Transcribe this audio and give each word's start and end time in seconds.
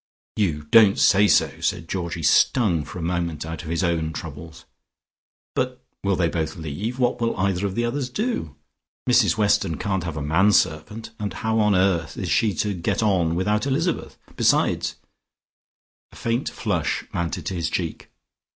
"You 0.35 0.63
don't 0.71 0.97
say 0.97 1.27
so!" 1.27 1.59
said 1.61 1.87
Georgie, 1.87 2.23
stung 2.23 2.85
for 2.85 2.97
a 2.97 3.03
moment 3.03 3.45
out 3.45 3.61
of 3.61 3.69
his 3.69 3.83
own 3.83 4.13
troubles. 4.13 4.65
"But 5.53 5.85
will 6.03 6.15
they 6.15 6.27
both 6.27 6.55
leave? 6.55 6.97
What 6.97 7.21
will 7.21 7.37
either 7.37 7.67
of 7.67 7.75
the 7.75 7.85
others 7.85 8.09
do? 8.09 8.55
Mrs 9.07 9.37
Weston 9.37 9.77
can't 9.77 10.03
have 10.03 10.17
a 10.17 10.21
manservant, 10.23 11.11
and 11.19 11.31
how 11.31 11.59
on 11.59 11.75
earth 11.75 12.17
is 12.17 12.31
she 12.31 12.55
to 12.55 12.73
get 12.73 13.03
on 13.03 13.35
without 13.35 13.67
Elizabeth? 13.67 14.17
Besides" 14.35 14.95
A 16.11 16.15
faint 16.15 16.49
flush 16.49 17.03
mounted 17.13 17.45
to 17.45 17.53
his 17.53 17.69
cheek. 17.69 18.09